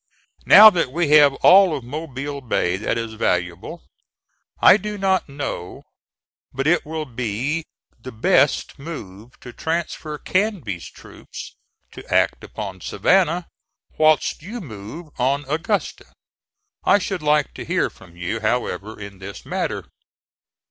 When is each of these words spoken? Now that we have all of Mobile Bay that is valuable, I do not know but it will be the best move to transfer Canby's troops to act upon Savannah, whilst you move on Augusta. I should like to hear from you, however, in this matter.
Now 0.47 0.71
that 0.71 0.91
we 0.91 1.09
have 1.09 1.35
all 1.43 1.77
of 1.77 1.83
Mobile 1.83 2.41
Bay 2.41 2.75
that 2.75 2.97
is 2.97 3.13
valuable, 3.13 3.83
I 4.59 4.77
do 4.77 4.97
not 4.97 5.29
know 5.29 5.83
but 6.51 6.65
it 6.65 6.87
will 6.87 7.05
be 7.05 7.65
the 8.01 8.11
best 8.11 8.79
move 8.79 9.39
to 9.41 9.53
transfer 9.53 10.17
Canby's 10.17 10.89
troops 10.89 11.55
to 11.91 12.03
act 12.11 12.43
upon 12.43 12.81
Savannah, 12.81 13.45
whilst 13.99 14.41
you 14.41 14.59
move 14.59 15.09
on 15.19 15.45
Augusta. 15.47 16.15
I 16.83 16.97
should 16.97 17.21
like 17.21 17.53
to 17.53 17.63
hear 17.63 17.91
from 17.91 18.15
you, 18.17 18.39
however, 18.39 18.99
in 18.99 19.19
this 19.19 19.45
matter. 19.45 19.85